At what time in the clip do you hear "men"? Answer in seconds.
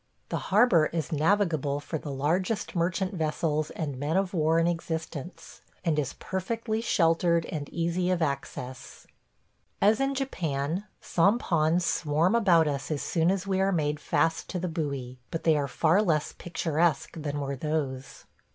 3.99-4.17